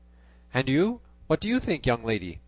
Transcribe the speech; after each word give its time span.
"And 0.51 0.67
you, 0.67 0.99
what 1.27 1.39
do 1.39 1.47
you 1.47 1.59
think, 1.59 1.85
young 1.85 2.03
lady?" 2.03 2.39